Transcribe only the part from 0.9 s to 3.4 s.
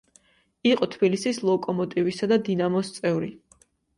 თბილისის „ლოკომოტივისა“ და „დინამოს“ წევრი.